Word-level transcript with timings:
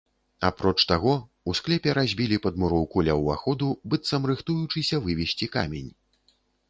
Апроч 0.47 0.77
таго, 0.91 1.11
у 1.51 1.53
склепе 1.59 1.89
разбілі 1.97 2.39
падмуроўку 2.45 3.03
ля 3.09 3.13
ўваходу, 3.21 3.69
быццам 3.93 4.21
рыхтуючыся 4.33 4.95
вывезці 5.09 5.45
камень. 5.59 5.89